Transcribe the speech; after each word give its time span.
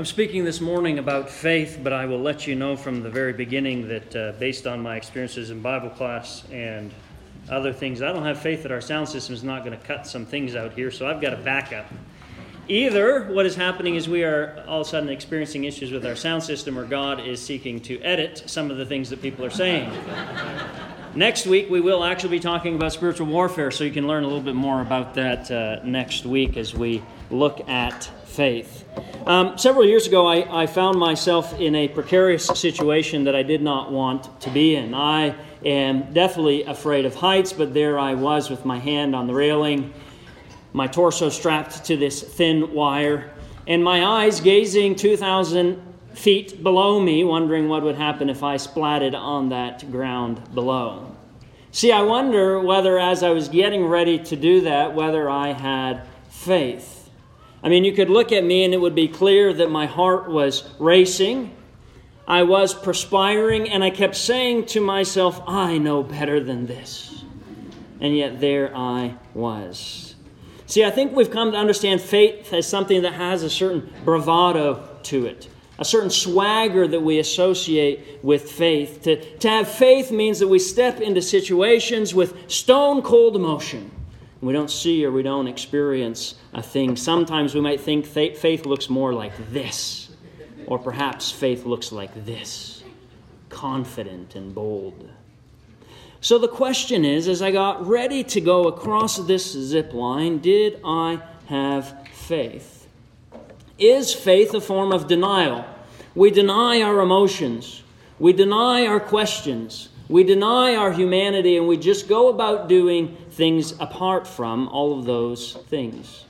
I'm 0.00 0.06
speaking 0.06 0.44
this 0.44 0.62
morning 0.62 0.98
about 0.98 1.28
faith, 1.28 1.80
but 1.82 1.92
I 1.92 2.06
will 2.06 2.20
let 2.20 2.46
you 2.46 2.54
know 2.54 2.74
from 2.74 3.02
the 3.02 3.10
very 3.10 3.34
beginning 3.34 3.86
that 3.88 4.16
uh, 4.16 4.32
based 4.38 4.66
on 4.66 4.80
my 4.80 4.96
experiences 4.96 5.50
in 5.50 5.60
Bible 5.60 5.90
class 5.90 6.42
and 6.50 6.90
other 7.50 7.70
things, 7.70 8.00
I 8.00 8.10
don't 8.10 8.22
have 8.22 8.40
faith 8.40 8.62
that 8.62 8.72
our 8.72 8.80
sound 8.80 9.10
system 9.10 9.34
is 9.34 9.44
not 9.44 9.62
going 9.62 9.78
to 9.78 9.86
cut 9.86 10.06
some 10.06 10.24
things 10.24 10.56
out 10.56 10.72
here, 10.72 10.90
so 10.90 11.06
I've 11.06 11.20
got 11.20 11.34
a 11.34 11.36
backup. 11.36 11.84
Either 12.66 13.24
what 13.24 13.44
is 13.44 13.54
happening 13.54 13.96
is 13.96 14.08
we 14.08 14.24
are 14.24 14.64
all 14.66 14.80
of 14.80 14.86
a 14.86 14.88
sudden 14.88 15.10
experiencing 15.10 15.64
issues 15.64 15.92
with 15.92 16.06
our 16.06 16.16
sound 16.16 16.42
system, 16.42 16.78
or 16.78 16.86
God 16.86 17.20
is 17.28 17.38
seeking 17.38 17.78
to 17.80 18.00
edit 18.00 18.44
some 18.46 18.70
of 18.70 18.78
the 18.78 18.86
things 18.86 19.10
that 19.10 19.20
people 19.20 19.44
are 19.44 19.50
saying. 19.50 19.92
Next 21.14 21.46
week, 21.46 21.70
we 21.70 21.80
will 21.80 22.04
actually 22.04 22.30
be 22.30 22.40
talking 22.40 22.74
about 22.74 22.92
spiritual 22.92 23.26
warfare, 23.26 23.70
so 23.70 23.84
you 23.84 23.90
can 23.90 24.06
learn 24.06 24.24
a 24.24 24.26
little 24.26 24.42
bit 24.42 24.54
more 24.54 24.80
about 24.80 25.14
that 25.14 25.50
uh, 25.50 25.80
next 25.84 26.24
week 26.24 26.56
as 26.56 26.74
we 26.74 27.02
look 27.30 27.68
at 27.68 28.04
faith. 28.24 28.84
Um, 29.26 29.58
several 29.58 29.84
years 29.84 30.06
ago, 30.06 30.26
I, 30.26 30.62
I, 30.62 30.66
found 30.66 30.98
myself 30.98 31.58
in 31.60 31.74
a 31.74 31.88
precarious 31.88 32.46
situation 32.46 33.24
that 33.24 33.34
I 33.34 33.42
did 33.42 33.60
not 33.60 33.92
want 33.92 34.40
to 34.40 34.50
be 34.50 34.76
in. 34.76 34.94
I 34.94 35.34
am 35.64 36.12
definitely 36.12 36.64
afraid 36.64 37.04
of 37.04 37.14
heights, 37.14 37.52
but 37.52 37.74
there 37.74 37.98
I 37.98 38.14
was 38.14 38.48
with 38.48 38.64
my 38.64 38.78
hand 38.78 39.14
on 39.14 39.26
the 39.26 39.34
railing, 39.34 39.92
my 40.72 40.86
torso 40.86 41.28
strapped 41.28 41.84
to 41.86 41.96
this 41.96 42.22
thin 42.22 42.72
wire, 42.72 43.30
and 43.66 43.84
my 43.84 44.04
eyes 44.04 44.40
gazing 44.40 44.96
2,000 44.96 45.89
feet 46.14 46.62
below 46.62 47.00
me, 47.00 47.24
wondering 47.24 47.68
what 47.68 47.82
would 47.82 47.96
happen 47.96 48.28
if 48.28 48.42
I 48.42 48.56
splatted 48.56 49.14
on 49.14 49.48
that 49.50 49.90
ground 49.90 50.54
below. 50.54 51.16
See, 51.72 51.92
I 51.92 52.02
wonder 52.02 52.58
whether, 52.58 52.98
as 52.98 53.22
I 53.22 53.30
was 53.30 53.48
getting 53.48 53.86
ready 53.86 54.18
to 54.18 54.36
do 54.36 54.62
that, 54.62 54.94
whether 54.94 55.30
I 55.30 55.52
had 55.52 56.02
faith. 56.28 57.10
I 57.62 57.68
mean, 57.68 57.84
you 57.84 57.92
could 57.92 58.10
look 58.10 58.32
at 58.32 58.42
me 58.42 58.64
and 58.64 58.74
it 58.74 58.80
would 58.80 58.94
be 58.94 59.06
clear 59.06 59.52
that 59.52 59.70
my 59.70 59.86
heart 59.86 60.28
was 60.30 60.68
racing. 60.78 61.54
I 62.26 62.44
was 62.44 62.74
perspiring, 62.74 63.68
and 63.68 63.82
I 63.82 63.90
kept 63.90 64.16
saying 64.16 64.66
to 64.66 64.80
myself, 64.80 65.42
I 65.46 65.78
know 65.78 66.02
better 66.02 66.40
than 66.40 66.66
this. 66.66 67.24
And 68.00 68.16
yet 68.16 68.40
there 68.40 68.74
I 68.74 69.16
was. 69.34 70.14
See, 70.66 70.84
I 70.84 70.90
think 70.90 71.12
we've 71.12 71.30
come 71.30 71.50
to 71.52 71.58
understand 71.58 72.00
faith 72.00 72.52
as 72.52 72.66
something 72.66 73.02
that 73.02 73.14
has 73.14 73.42
a 73.42 73.50
certain 73.50 73.92
bravado 74.04 74.98
to 75.04 75.26
it, 75.26 75.48
a 75.80 75.84
certain 75.84 76.10
swagger 76.10 76.86
that 76.86 77.00
we 77.00 77.18
associate 77.18 78.22
with 78.22 78.48
faith. 78.50 79.02
To, 79.02 79.38
to 79.38 79.48
have 79.48 79.68
faith 79.68 80.12
means 80.12 80.38
that 80.38 80.46
we 80.46 80.60
step 80.60 81.00
into 81.00 81.20
situations 81.20 82.14
with 82.14 82.48
stone 82.48 83.02
cold 83.02 83.34
emotion 83.34 83.90
we 84.40 84.52
don't 84.52 84.70
see 84.70 85.04
or 85.04 85.10
we 85.10 85.22
don't 85.22 85.48
experience 85.48 86.36
a 86.54 86.62
thing. 86.62 86.96
Sometimes 86.96 87.54
we 87.54 87.60
might 87.60 87.80
think 87.80 88.06
faith 88.06 88.64
looks 88.64 88.88
more 88.88 89.12
like 89.12 89.32
this, 89.52 90.10
or 90.66 90.78
perhaps 90.78 91.30
faith 91.30 91.66
looks 91.66 91.92
like 91.92 92.24
this 92.24 92.82
confident 93.50 94.36
and 94.36 94.54
bold. 94.54 95.10
So 96.20 96.38
the 96.38 96.48
question 96.48 97.04
is 97.04 97.26
as 97.26 97.42
I 97.42 97.50
got 97.50 97.86
ready 97.86 98.22
to 98.24 98.40
go 98.40 98.68
across 98.68 99.16
this 99.16 99.52
zip 99.52 99.92
line, 99.92 100.38
did 100.38 100.80
I 100.84 101.20
have 101.46 102.06
faith? 102.12 102.79
Is 103.80 104.12
faith 104.12 104.52
a 104.52 104.60
form 104.60 104.92
of 104.92 105.08
denial? 105.08 105.64
We 106.14 106.30
deny 106.30 106.82
our 106.82 107.00
emotions, 107.00 107.82
we 108.18 108.34
deny 108.34 108.84
our 108.84 109.00
questions, 109.00 109.88
we 110.06 110.22
deny 110.22 110.74
our 110.74 110.92
humanity, 110.92 111.56
and 111.56 111.66
we 111.66 111.78
just 111.78 112.06
go 112.06 112.28
about 112.28 112.68
doing 112.68 113.16
things 113.30 113.72
apart 113.80 114.26
from 114.26 114.68
all 114.68 114.98
of 114.98 115.06
those 115.06 115.54
things. 115.68 116.26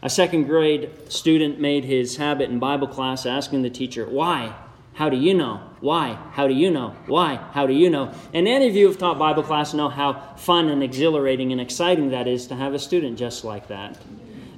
A 0.00 0.08
second 0.08 0.44
grade 0.44 0.90
student 1.12 1.60
made 1.60 1.84
his 1.84 2.16
habit 2.16 2.48
in 2.48 2.58
Bible 2.58 2.88
class 2.88 3.26
asking 3.26 3.60
the 3.60 3.68
teacher, 3.68 4.06
Why? 4.06 4.54
How 4.94 5.10
do 5.10 5.18
you 5.18 5.34
know? 5.34 5.60
Why? 5.80 6.18
How 6.32 6.48
do 6.48 6.54
you 6.54 6.70
know? 6.70 6.96
Why? 7.04 7.34
How 7.52 7.66
do 7.66 7.74
you 7.74 7.90
know? 7.90 8.14
And 8.32 8.48
any 8.48 8.68
of 8.68 8.74
you 8.74 8.86
who've 8.86 8.96
taught 8.96 9.18
Bible 9.18 9.42
class 9.42 9.74
know 9.74 9.90
how 9.90 10.14
fun 10.36 10.70
and 10.70 10.82
exhilarating 10.82 11.52
and 11.52 11.60
exciting 11.60 12.08
that 12.10 12.26
is 12.26 12.46
to 12.46 12.54
have 12.54 12.72
a 12.72 12.78
student 12.78 13.18
just 13.18 13.44
like 13.44 13.68
that. 13.68 13.98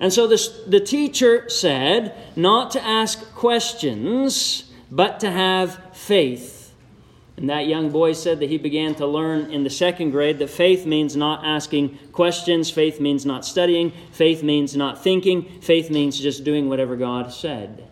And 0.01 0.13
so 0.13 0.27
this, 0.27 0.49
the 0.67 0.81
teacher 0.81 1.49
said 1.49 2.15
not 2.37 2.71
to 2.73 2.85
ask 2.85 3.33
questions, 3.35 4.71
but 4.91 5.21
to 5.21 5.31
have 5.31 5.97
faith. 5.97 6.73
And 7.37 7.51
that 7.51 7.67
young 7.67 7.91
boy 7.91 8.15
said 8.15 8.41
that 8.41 8.49
he 8.49 8.59
began 8.59 8.95
to 8.97 9.07
learn 9.07 9.53
in 9.53 9.63
the 9.63 9.71
second 9.71 10.11
grade 10.11 10.39
that 10.41 10.51
faith 10.51 10.87
means 10.87 11.15
not 11.15 11.45
asking 11.45 11.97
questions, 12.11 12.69
faith 12.71 13.01
means 13.01 13.25
not 13.25 13.45
studying, 13.45 13.93
faith 14.11 14.43
means 14.43 14.77
not 14.77 15.03
thinking, 15.03 15.61
faith 15.61 15.91
means 15.91 16.19
just 16.19 16.43
doing 16.43 16.69
whatever 16.69 16.97
God 16.97 17.33
said. 17.33 17.89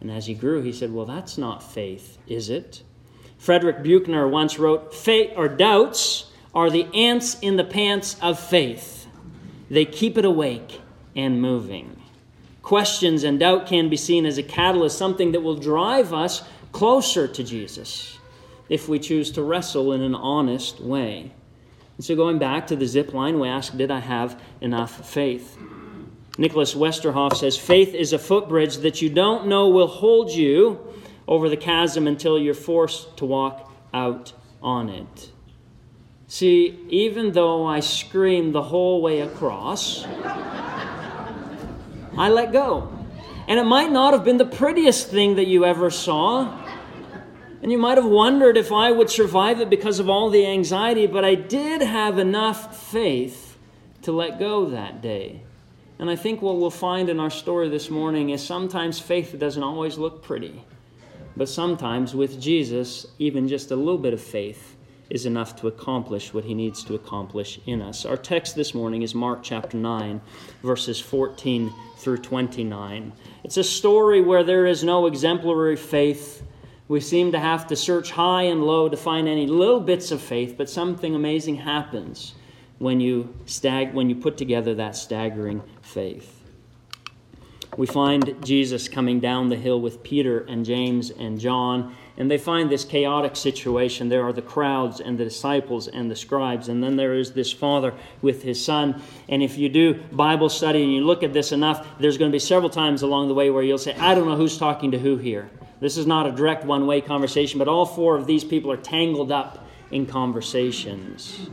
And 0.00 0.10
as 0.10 0.26
he 0.26 0.34
grew, 0.34 0.62
he 0.62 0.72
said, 0.72 0.92
Well, 0.92 1.04
that's 1.04 1.36
not 1.36 1.62
faith, 1.62 2.18
is 2.26 2.48
it? 2.48 2.82
Frederick 3.38 3.82
Buechner 3.82 4.28
once 4.28 4.58
wrote, 4.58 4.94
Faith 4.94 5.32
or 5.36 5.48
doubts 5.48 6.30
are 6.54 6.70
the 6.70 6.86
ants 6.94 7.38
in 7.40 7.56
the 7.56 7.64
pants 7.64 8.16
of 8.22 8.38
faith. 8.38 9.06
They 9.68 9.84
keep 9.84 10.16
it 10.16 10.24
awake 10.24 10.80
and 11.14 11.40
moving. 11.40 12.00
Questions 12.62 13.24
and 13.24 13.40
doubt 13.40 13.66
can 13.66 13.88
be 13.88 13.96
seen 13.96 14.26
as 14.26 14.38
a 14.38 14.42
catalyst, 14.42 14.98
something 14.98 15.32
that 15.32 15.40
will 15.40 15.56
drive 15.56 16.12
us 16.12 16.42
closer 16.72 17.26
to 17.26 17.42
Jesus 17.42 18.18
if 18.68 18.88
we 18.88 18.98
choose 18.98 19.30
to 19.32 19.42
wrestle 19.42 19.92
in 19.92 20.02
an 20.02 20.14
honest 20.14 20.80
way. 20.80 21.32
And 21.96 22.04
so, 22.04 22.14
going 22.16 22.38
back 22.38 22.68
to 22.68 22.76
the 22.76 22.86
zip 22.86 23.12
line, 23.12 23.40
we 23.40 23.48
ask, 23.48 23.76
Did 23.76 23.90
I 23.90 24.00
have 24.00 24.40
enough 24.60 25.08
faith? 25.08 25.58
Nicholas 26.38 26.74
Westerhoff 26.74 27.36
says, 27.36 27.58
Faith 27.58 27.94
is 27.94 28.12
a 28.12 28.18
footbridge 28.18 28.78
that 28.78 29.02
you 29.02 29.10
don't 29.10 29.46
know 29.46 29.68
will 29.68 29.86
hold 29.86 30.30
you 30.30 30.80
over 31.28 31.48
the 31.48 31.56
chasm 31.56 32.06
until 32.06 32.38
you're 32.38 32.54
forced 32.54 33.16
to 33.18 33.26
walk 33.26 33.70
out 33.92 34.32
on 34.62 34.88
it. 34.88 35.30
See, 36.28 36.78
even 36.88 37.32
though 37.32 37.66
I 37.66 37.80
screamed 37.80 38.54
the 38.54 38.62
whole 38.62 39.02
way 39.02 39.20
across, 39.20 40.06
I 42.16 42.28
let 42.28 42.52
go. 42.52 42.90
And 43.48 43.58
it 43.58 43.64
might 43.64 43.90
not 43.90 44.12
have 44.12 44.24
been 44.24 44.36
the 44.38 44.44
prettiest 44.44 45.08
thing 45.08 45.36
that 45.36 45.46
you 45.46 45.64
ever 45.64 45.90
saw. 45.90 46.56
And 47.62 47.70
you 47.70 47.78
might 47.78 47.98
have 47.98 48.06
wondered 48.06 48.56
if 48.56 48.72
I 48.72 48.90
would 48.90 49.10
survive 49.10 49.60
it 49.60 49.68
because 49.68 49.98
of 49.98 50.08
all 50.08 50.30
the 50.30 50.46
anxiety, 50.46 51.06
but 51.06 51.24
I 51.24 51.34
did 51.34 51.82
have 51.82 52.18
enough 52.18 52.80
faith 52.90 53.58
to 54.02 54.12
let 54.12 54.38
go 54.38 54.66
that 54.70 55.02
day. 55.02 55.42
And 55.98 56.08
I 56.08 56.16
think 56.16 56.40
what 56.40 56.56
we'll 56.56 56.70
find 56.70 57.10
in 57.10 57.20
our 57.20 57.28
story 57.28 57.68
this 57.68 57.90
morning 57.90 58.30
is 58.30 58.42
sometimes 58.42 58.98
faith 58.98 59.36
doesn't 59.38 59.62
always 59.62 59.98
look 59.98 60.22
pretty. 60.22 60.64
But 61.36 61.48
sometimes 61.48 62.14
with 62.14 62.40
Jesus, 62.40 63.06
even 63.18 63.48
just 63.48 63.70
a 63.70 63.76
little 63.76 63.98
bit 63.98 64.14
of 64.14 64.20
faith 64.20 64.76
is 65.10 65.26
enough 65.26 65.56
to 65.56 65.68
accomplish 65.68 66.32
what 66.32 66.44
he 66.44 66.54
needs 66.54 66.82
to 66.84 66.94
accomplish 66.94 67.60
in 67.66 67.82
us. 67.82 68.06
Our 68.06 68.16
text 68.16 68.54
this 68.56 68.74
morning 68.74 69.02
is 69.02 69.14
Mark 69.14 69.42
chapter 69.42 69.76
9, 69.76 70.20
verses 70.62 71.00
14 71.00 71.72
through 71.98 72.18
29. 72.18 73.12
It's 73.44 73.56
a 73.56 73.64
story 73.64 74.20
where 74.20 74.44
there 74.44 74.66
is 74.66 74.82
no 74.82 75.06
exemplary 75.06 75.76
faith 75.76 76.42
we 76.90 76.98
seem 76.98 77.30
to 77.30 77.38
have 77.38 77.68
to 77.68 77.76
search 77.76 78.10
high 78.10 78.42
and 78.42 78.64
low 78.64 78.88
to 78.88 78.96
find 78.96 79.28
any 79.28 79.46
little 79.46 79.78
bits 79.78 80.10
of 80.10 80.20
faith, 80.20 80.56
but 80.58 80.68
something 80.68 81.14
amazing 81.14 81.54
happens 81.54 82.34
when 82.78 83.00
you, 83.00 83.32
stag- 83.46 83.94
when 83.94 84.10
you 84.10 84.16
put 84.16 84.36
together 84.36 84.74
that 84.74 84.96
staggering 84.96 85.62
faith. 85.82 86.42
We 87.76 87.86
find 87.86 88.34
Jesus 88.42 88.88
coming 88.88 89.20
down 89.20 89.50
the 89.50 89.56
hill 89.56 89.80
with 89.80 90.02
Peter 90.02 90.40
and 90.40 90.64
James 90.64 91.10
and 91.10 91.38
John, 91.38 91.94
and 92.20 92.30
they 92.30 92.36
find 92.36 92.68
this 92.68 92.84
chaotic 92.84 93.34
situation. 93.34 94.10
There 94.10 94.24
are 94.24 94.32
the 94.34 94.42
crowds 94.42 95.00
and 95.00 95.16
the 95.16 95.24
disciples 95.24 95.88
and 95.88 96.10
the 96.10 96.14
scribes, 96.14 96.68
and 96.68 96.84
then 96.84 96.96
there 96.96 97.14
is 97.14 97.32
this 97.32 97.50
father 97.50 97.94
with 98.20 98.42
his 98.42 98.62
son. 98.62 99.00
And 99.30 99.42
if 99.42 99.56
you 99.56 99.70
do 99.70 99.94
Bible 100.12 100.50
study 100.50 100.82
and 100.82 100.92
you 100.92 101.02
look 101.02 101.22
at 101.22 101.32
this 101.32 101.50
enough, 101.50 101.86
there's 101.98 102.18
going 102.18 102.30
to 102.30 102.34
be 102.34 102.38
several 102.38 102.68
times 102.68 103.00
along 103.00 103.28
the 103.28 103.34
way 103.34 103.48
where 103.48 103.62
you'll 103.62 103.78
say, 103.78 103.94
I 103.94 104.14
don't 104.14 104.28
know 104.28 104.36
who's 104.36 104.58
talking 104.58 104.90
to 104.90 104.98
who 104.98 105.16
here. 105.16 105.50
This 105.80 105.96
is 105.96 106.06
not 106.06 106.26
a 106.26 106.32
direct 106.32 106.66
one 106.66 106.86
way 106.86 107.00
conversation, 107.00 107.58
but 107.58 107.68
all 107.68 107.86
four 107.86 108.18
of 108.18 108.26
these 108.26 108.44
people 108.44 108.70
are 108.70 108.76
tangled 108.76 109.32
up 109.32 109.66
in 109.90 110.04
conversations. 110.04 111.48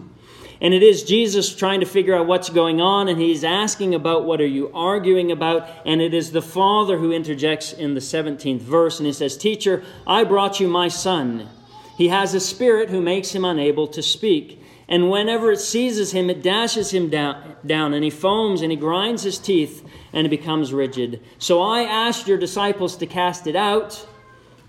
And 0.62 0.74
it 0.74 0.84
is 0.84 1.04
Jesus 1.04 1.56
trying 1.56 1.80
to 1.82 1.86
figure 1.86 2.16
out 2.16 2.28
what's 2.28 2.50
going 2.50 2.82
on, 2.82 3.08
and 3.08 3.20
he's 3.20 3.44
asking 3.44 3.94
about 3.94 4.26
what 4.26 4.42
are 4.42 4.48
you 4.48 4.72
arguing 4.74 5.32
about. 5.32 5.70
And 5.86 6.02
it 6.02 6.14
is 6.14 6.32
the 6.32 6.42
Father 6.42 6.98
who 6.98 7.12
interjects 7.12 7.74
in 7.74 7.94
the 7.94 8.00
17th 8.00 8.62
verse, 8.62 9.00
and 9.00 9.08
he 9.08 9.14
says, 9.14 9.38
Teacher, 9.38 9.84
I 10.06 10.24
brought 10.24 10.60
you 10.60 10.68
my 10.68 10.88
son. 10.88 11.50
He 11.98 12.10
has 12.10 12.34
a 12.34 12.40
spirit 12.40 12.90
who 12.90 13.02
makes 13.02 13.32
him 13.32 13.46
unable 13.46 13.88
to 13.88 14.02
speak. 14.02 14.62
And 14.88 15.12
whenever 15.12 15.52
it 15.52 15.60
seizes 15.60 16.12
him, 16.12 16.30
it 16.30 16.42
dashes 16.42 16.94
him 16.94 17.10
down, 17.10 17.56
down, 17.66 17.94
and 17.94 18.04
he 18.04 18.10
foams 18.10 18.62
and 18.62 18.72
he 18.72 18.78
grinds 18.78 19.24
his 19.24 19.38
teeth, 19.38 19.86
and 20.14 20.26
it 20.26 20.30
becomes 20.30 20.74
rigid. 20.74 21.22
So 21.40 21.62
I 21.62 21.82
asked 21.84 22.28
your 22.28 22.38
disciples 22.38 22.96
to 22.98 23.06
cast 23.06 23.48
it 23.48 23.56
out 23.56 24.08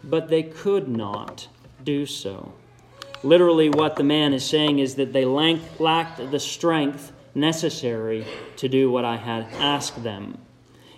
but 0.05 0.29
they 0.29 0.43
could 0.43 0.89
not 0.89 1.49
do 1.83 2.07
so. 2.07 2.53
Literally, 3.23 3.69
what 3.69 3.97
the 3.97 4.05
man 4.05 4.33
is 4.33 4.45
saying 4.45 4.79
is 4.79 4.95
that 4.95 5.13
they 5.13 5.25
lacked 5.25 6.31
the 6.31 6.39
strength 6.39 7.13
necessary 7.35 8.25
to 8.57 8.69
do 8.69 8.91
what 8.91 9.05
I 9.05 9.17
had 9.17 9.45
asked 9.55 10.03
them. 10.03 10.39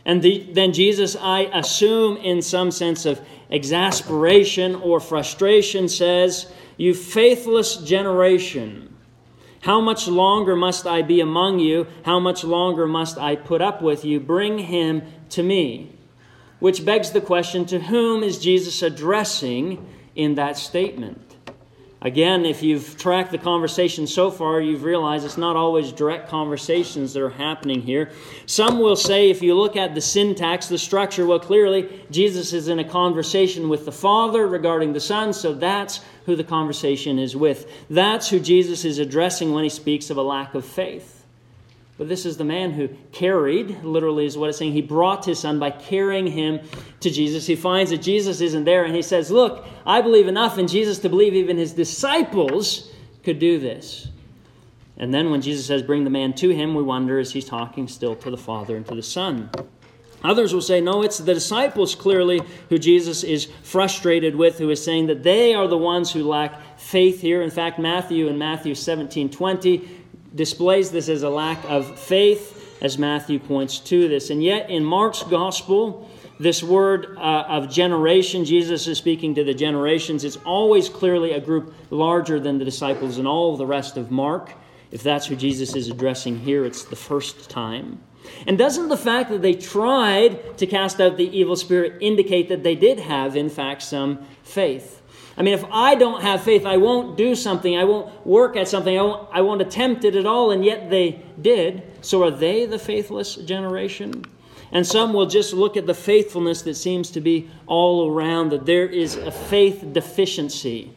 And 0.05 0.22
the, 0.22 0.49
then 0.52 0.72
Jesus, 0.72 1.17
I 1.17 1.40
assume, 1.52 2.17
in 2.17 2.43
some 2.43 2.70
sense 2.70 3.05
of 3.05 3.20
exasperation 3.50 4.75
or 4.76 5.00
frustration, 5.00 5.88
says, 5.88 6.50
You 6.76 6.94
faithless 6.94 7.76
generation, 7.76 8.90
how 9.61 9.81
much 9.81 10.08
longer 10.08 10.56
must 10.56 10.87
I 10.87 11.02
be 11.02 11.20
among 11.20 11.58
you? 11.58 11.87
How 12.05 12.19
much 12.19 12.44
longer 12.44 12.87
must 12.87 13.19
I 13.19 13.37
put 13.37 13.61
up 13.61 13.82
with 13.82 14.05
you? 14.05 14.19
Bring 14.19 14.58
him 14.58 15.02
to 15.31 15.43
me. 15.43 15.94
Which 16.61 16.84
begs 16.84 17.11
the 17.11 17.20
question 17.20 17.67
to 17.67 17.78
whom 17.78 18.22
is 18.22 18.38
Jesus 18.38 18.82
addressing 18.82 19.87
in 20.14 20.34
that 20.37 20.56
statement? 20.56 21.30
Again, 22.02 22.47
if 22.47 22.62
you've 22.62 22.97
tracked 22.97 23.31
the 23.31 23.37
conversation 23.37 24.06
so 24.06 24.31
far, 24.31 24.58
you've 24.62 24.85
realized 24.85 25.26
it's 25.26 25.37
not 25.37 25.55
always 25.55 25.93
direct 25.93 26.31
conversations 26.31 27.12
that 27.12 27.23
are 27.23 27.29
happening 27.29 27.82
here. 27.82 28.11
Some 28.47 28.79
will 28.79 28.97
say, 28.97 29.29
if 29.29 29.43
you 29.43 29.55
look 29.55 29.76
at 29.76 29.94
the 29.94 30.00
syntax, 30.00 30.67
the 30.67 30.79
structure, 30.79 31.26
well, 31.26 31.38
clearly 31.38 32.06
Jesus 32.11 32.55
is 32.55 32.69
in 32.69 32.79
a 32.79 32.85
conversation 32.85 33.69
with 33.69 33.85
the 33.85 33.93
Father 33.93 34.47
regarding 34.47 34.94
the 34.94 35.00
Son, 35.00 35.35
so 35.35 35.52
that's 35.52 36.00
who 36.25 36.37
the 36.37 36.44
conversation 36.44 37.19
is 37.19 37.37
with. 37.37 37.70
That's 37.91 38.31
who 38.31 38.41
Jesus 38.41 38.87
is 38.87 38.99
addressing 38.99 39.53
when 39.53 39.64
he 39.64 39.70
speaks 39.70 40.08
of 40.08 40.17
a 40.17 40.23
lack 40.23 40.55
of 40.55 40.64
faith. 40.64 41.19
But 42.00 42.08
this 42.08 42.25
is 42.25 42.38
the 42.38 42.44
man 42.44 42.70
who 42.70 42.88
carried, 43.12 43.85
literally 43.85 44.25
is 44.25 44.38
what 44.38 44.49
it's 44.49 44.56
saying. 44.56 44.73
He 44.73 44.81
brought 44.81 45.26
his 45.26 45.38
son 45.38 45.58
by 45.58 45.70
carrying 45.70 46.26
him 46.26 46.61
to 47.00 47.11
Jesus. 47.11 47.47
He 47.47 47.56
finds 47.56 47.91
that 47.91 48.00
Jesus 48.00 48.41
isn't 48.41 48.64
there 48.64 48.85
and 48.87 48.97
he 48.97 49.02
says, 49.02 49.31
Look, 49.31 49.67
I 49.85 50.00
believe 50.00 50.26
enough 50.26 50.56
in 50.56 50.67
Jesus 50.67 50.99
to 51.00 51.11
believe 51.11 51.35
even 51.35 51.58
his 51.58 51.75
disciples 51.75 52.91
could 53.23 53.38
do 53.38 53.58
this. 53.58 54.08
And 54.97 55.12
then 55.12 55.31
when 55.31 55.43
Jesus 55.43 55.67
says, 55.67 55.82
Bring 55.82 56.05
the 56.05 56.08
man 56.08 56.32
to 56.37 56.49
him, 56.49 56.75
we 56.75 56.82
wonder 56.82 57.19
is 57.19 57.35
he 57.35 57.43
talking 57.43 57.87
still 57.87 58.17
to 58.17 58.31
the 58.31 58.38
Father 58.38 58.76
and 58.76 58.87
to 58.87 58.94
the 58.94 59.03
Son? 59.03 59.50
Others 60.23 60.55
will 60.55 60.61
say, 60.61 60.81
no, 60.82 61.03
it's 61.03 61.17
the 61.19 61.32
disciples 61.32 61.94
clearly 61.94 62.43
who 62.69 62.79
Jesus 62.79 63.25
is 63.25 63.46
frustrated 63.62 64.37
with, 64.37 64.58
who 64.58 64.69
is 64.69 64.85
saying 64.85 65.06
that 65.06 65.23
they 65.23 65.55
are 65.55 65.67
the 65.67 65.79
ones 65.79 66.12
who 66.12 66.25
lack 66.25 66.79
faith 66.79 67.23
here. 67.23 67.41
In 67.41 67.50
fact, 67.50 67.79
Matthew 67.79 68.29
in 68.29 68.37
Matthew 68.37 68.75
17 68.75 69.31
20 69.31 70.00
displays 70.35 70.91
this 70.91 71.09
as 71.09 71.23
a 71.23 71.31
lack 71.31 71.62
of 71.65 71.99
faith, 71.99 72.79
as 72.81 72.99
Matthew 72.99 73.38
points 73.38 73.79
to 73.81 74.09
this. 74.09 74.31
And 74.31 74.43
yet, 74.43 74.71
in 74.71 74.85
Mark's 74.85 75.23
gospel, 75.23 76.09
this 76.38 76.62
word 76.62 77.17
uh, 77.19 77.44
of 77.49 77.71
generation, 77.71 78.44
Jesus 78.44 78.87
is 78.87 78.97
speaking 78.97 79.35
to 79.35 79.44
the 79.44 79.53
generations. 79.53 80.25
It's 80.25 80.38
always 80.38 80.88
clearly 80.88 81.32
a 81.32 81.41
group 81.41 81.75
larger 81.91 82.41
than 82.41 82.59
the 82.59 82.65
disciples 82.65 83.19
and 83.19 83.29
all 83.29 83.56
the 83.56 83.67
rest 83.67 83.97
of 83.97 84.11
Mark. 84.11 84.55
If 84.91 85.03
that's 85.03 85.27
who 85.27 85.37
Jesus 85.37 85.77
is 85.77 85.88
addressing 85.88 86.38
here, 86.38 86.65
it's 86.65 86.85
the 86.85 86.97
first 86.97 87.50
time. 87.50 88.00
And 88.47 88.56
doesn't 88.56 88.88
the 88.88 88.97
fact 88.97 89.31
that 89.31 89.43
they 89.43 89.55
tried 89.55 90.59
to 90.59 90.67
cast 90.67 91.00
out 91.00 91.17
the 91.17 91.37
evil 91.37 91.56
spirit 91.56 91.99
indicate 92.00 92.49
that 92.49 92.62
they 92.62 92.75
did 92.75 93.00
have, 93.00 93.37
in 93.37 93.50
fact, 93.50 93.82
some 93.82 94.27
faith? 94.43 95.00
I 95.41 95.43
mean, 95.43 95.55
if 95.55 95.65
I 95.73 95.95
don't 95.95 96.21
have 96.21 96.43
faith, 96.43 96.67
I 96.67 96.77
won't 96.77 97.17
do 97.17 97.35
something, 97.35 97.75
I 97.75 97.85
won't 97.85 98.27
work 98.27 98.57
at 98.57 98.69
something, 98.69 98.99
I 98.99 99.01
won't, 99.01 99.27
I 99.33 99.41
won't 99.41 99.63
attempt 99.63 100.05
it 100.05 100.15
at 100.15 100.27
all, 100.27 100.51
and 100.51 100.63
yet 100.63 100.91
they 100.91 101.23
did. 101.41 101.83
So 102.03 102.23
are 102.25 102.31
they 102.31 102.67
the 102.67 102.79
faithless 102.79 103.37
generation? 103.37 104.27
And 104.71 104.87
some 104.87 105.15
will 105.15 105.25
just 105.25 105.55
look 105.55 105.79
at 105.79 105.87
the 105.87 105.95
faithfulness 105.95 106.61
that 106.61 106.75
seems 106.75 107.11
to 107.13 107.23
be 107.23 107.49
all 107.67 108.11
around, 108.11 108.51
that 108.51 108.67
there 108.67 108.87
is 108.87 109.17
a 109.17 109.31
faith 109.31 109.83
deficiency 109.95 110.93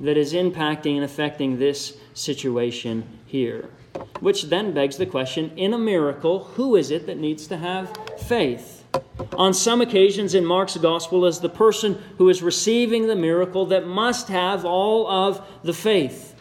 that 0.00 0.16
is 0.16 0.32
impacting 0.32 0.96
and 0.96 1.04
affecting 1.04 1.60
this 1.60 1.98
situation 2.14 3.04
here. 3.26 3.70
Which 4.18 4.46
then 4.46 4.74
begs 4.74 4.96
the 4.96 5.06
question 5.06 5.52
in 5.56 5.72
a 5.72 5.78
miracle, 5.78 6.42
who 6.56 6.74
is 6.74 6.90
it 6.90 7.06
that 7.06 7.18
needs 7.18 7.46
to 7.46 7.56
have 7.56 7.96
faith? 8.18 8.77
On 9.36 9.54
some 9.54 9.80
occasions 9.80 10.34
in 10.34 10.44
Mark's 10.44 10.76
gospel 10.76 11.24
as 11.24 11.40
the 11.40 11.48
person 11.48 12.02
who 12.18 12.28
is 12.28 12.42
receiving 12.42 13.06
the 13.06 13.16
miracle 13.16 13.66
that 13.66 13.86
must 13.86 14.28
have 14.28 14.64
all 14.64 15.08
of 15.08 15.46
the 15.62 15.72
faith. 15.72 16.34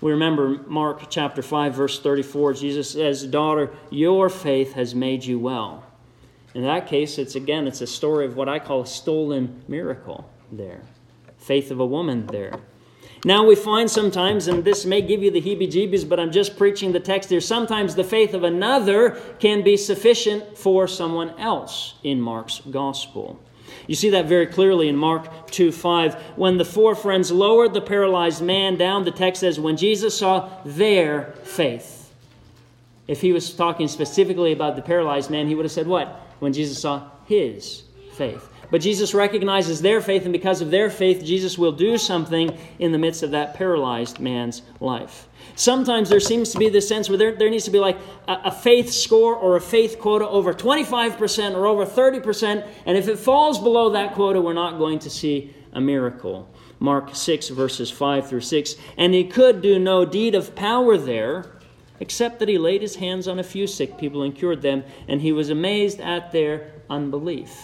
We 0.00 0.12
remember 0.12 0.60
Mark 0.66 1.10
chapter 1.10 1.42
5 1.42 1.74
verse 1.74 2.00
34 2.00 2.54
Jesus 2.54 2.90
says, 2.90 3.24
"Daughter, 3.24 3.70
your 3.90 4.28
faith 4.28 4.72
has 4.72 4.94
made 4.94 5.24
you 5.24 5.38
well." 5.38 5.84
In 6.54 6.62
that 6.62 6.86
case, 6.88 7.18
it's 7.18 7.36
again 7.36 7.66
it's 7.66 7.80
a 7.80 7.86
story 7.86 8.26
of 8.26 8.36
what 8.36 8.48
I 8.48 8.58
call 8.58 8.82
a 8.82 8.86
stolen 8.86 9.62
miracle 9.68 10.28
there. 10.50 10.82
Faith 11.36 11.70
of 11.70 11.78
a 11.78 11.86
woman 11.86 12.26
there. 12.26 12.60
Now 13.24 13.44
we 13.44 13.54
find 13.54 13.90
sometimes, 13.90 14.48
and 14.48 14.64
this 14.64 14.86
may 14.86 15.02
give 15.02 15.22
you 15.22 15.30
the 15.30 15.42
heebie 15.42 15.70
jeebies, 15.70 16.08
but 16.08 16.18
I'm 16.18 16.32
just 16.32 16.56
preaching 16.56 16.92
the 16.92 17.00
text 17.00 17.28
here. 17.28 17.40
Sometimes 17.40 17.94
the 17.94 18.04
faith 18.04 18.32
of 18.32 18.44
another 18.44 19.10
can 19.38 19.62
be 19.62 19.76
sufficient 19.76 20.56
for 20.56 20.88
someone 20.88 21.38
else 21.38 21.94
in 22.02 22.20
Mark's 22.20 22.60
gospel. 22.70 23.38
You 23.86 23.94
see 23.94 24.10
that 24.10 24.26
very 24.26 24.46
clearly 24.46 24.88
in 24.88 24.96
Mark 24.96 25.50
2 25.50 25.70
5. 25.70 26.14
When 26.36 26.56
the 26.56 26.64
four 26.64 26.94
friends 26.94 27.30
lowered 27.30 27.74
the 27.74 27.80
paralyzed 27.80 28.42
man 28.42 28.76
down, 28.76 29.04
the 29.04 29.10
text 29.10 29.40
says, 29.40 29.60
when 29.60 29.76
Jesus 29.76 30.16
saw 30.16 30.50
their 30.64 31.34
faith. 31.42 32.12
If 33.06 33.20
he 33.20 33.32
was 33.32 33.52
talking 33.52 33.88
specifically 33.88 34.52
about 34.52 34.76
the 34.76 34.82
paralyzed 34.82 35.30
man, 35.30 35.48
he 35.48 35.54
would 35.54 35.64
have 35.64 35.72
said 35.72 35.88
what? 35.88 36.08
When 36.38 36.52
Jesus 36.52 36.80
saw 36.80 37.10
his 37.26 37.82
faith. 38.12 38.49
But 38.70 38.80
Jesus 38.80 39.14
recognizes 39.14 39.82
their 39.82 40.00
faith, 40.00 40.24
and 40.24 40.32
because 40.32 40.60
of 40.60 40.70
their 40.70 40.90
faith, 40.90 41.24
Jesus 41.24 41.58
will 41.58 41.72
do 41.72 41.98
something 41.98 42.56
in 42.78 42.92
the 42.92 42.98
midst 42.98 43.22
of 43.22 43.32
that 43.32 43.54
paralyzed 43.54 44.20
man's 44.20 44.62
life. 44.80 45.28
Sometimes 45.56 46.08
there 46.08 46.20
seems 46.20 46.52
to 46.52 46.58
be 46.58 46.68
this 46.68 46.88
sense 46.88 47.08
where 47.08 47.18
there, 47.18 47.34
there 47.34 47.50
needs 47.50 47.64
to 47.64 47.70
be 47.70 47.80
like 47.80 47.98
a, 48.28 48.34
a 48.44 48.50
faith 48.50 48.90
score 48.90 49.34
or 49.34 49.56
a 49.56 49.60
faith 49.60 49.98
quota 49.98 50.28
over 50.28 50.54
25% 50.54 51.54
or 51.54 51.66
over 51.66 51.84
30%, 51.84 52.66
and 52.86 52.96
if 52.96 53.08
it 53.08 53.18
falls 53.18 53.58
below 53.58 53.90
that 53.90 54.14
quota, 54.14 54.40
we're 54.40 54.52
not 54.52 54.78
going 54.78 54.98
to 55.00 55.10
see 55.10 55.54
a 55.72 55.80
miracle. 55.80 56.48
Mark 56.78 57.14
6, 57.14 57.48
verses 57.48 57.90
5 57.90 58.28
through 58.28 58.40
6. 58.40 58.74
And 58.96 59.12
he 59.12 59.24
could 59.24 59.60
do 59.60 59.78
no 59.78 60.04
deed 60.04 60.34
of 60.34 60.54
power 60.54 60.96
there, 60.96 61.44
except 62.00 62.38
that 62.38 62.48
he 62.48 62.56
laid 62.56 62.80
his 62.80 62.96
hands 62.96 63.28
on 63.28 63.38
a 63.38 63.44
few 63.44 63.66
sick 63.66 63.98
people 63.98 64.22
and 64.22 64.34
cured 64.34 64.62
them, 64.62 64.84
and 65.06 65.20
he 65.20 65.32
was 65.32 65.50
amazed 65.50 66.00
at 66.00 66.32
their 66.32 66.72
unbelief. 66.88 67.60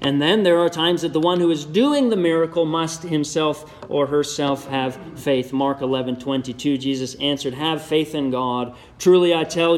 And 0.00 0.20
then 0.20 0.42
there 0.42 0.58
are 0.58 0.68
times 0.68 1.02
that 1.02 1.12
the 1.12 1.20
one 1.20 1.40
who 1.40 1.50
is 1.50 1.64
doing 1.64 2.10
the 2.10 2.16
miracle 2.16 2.66
must 2.66 3.02
himself 3.02 3.72
or 3.88 4.06
herself 4.06 4.68
have 4.68 4.96
faith. 5.18 5.52
Mark 5.52 5.80
11 5.80 6.18
22, 6.18 6.78
Jesus 6.78 7.14
answered, 7.16 7.54
Have 7.54 7.82
faith 7.82 8.14
in 8.14 8.30
God. 8.30 8.76
Truly 8.98 9.34
I 9.34 9.44
tell 9.44 9.74